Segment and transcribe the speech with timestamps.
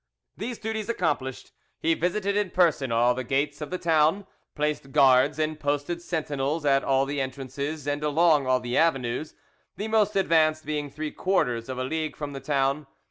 [0.35, 5.37] These duties accomplished, he visited in person all the gates of the town, placed guards
[5.37, 9.35] and posted sentinels at all the entrances and along all the avenues,
[9.77, 12.87] the most advanced being three quarters of a league from the town.